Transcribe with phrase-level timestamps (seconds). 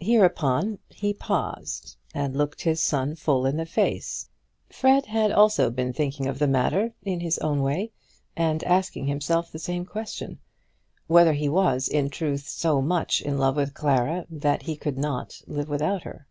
[0.00, 4.30] Hereupon he paused and looked his son full in the face.
[4.70, 7.92] Fred had also been thinking of the matter in his own way,
[8.34, 10.38] and asking himself the same question,
[11.06, 15.42] whether he was in truth so much in love with Clara that he could not
[15.46, 16.26] live without her.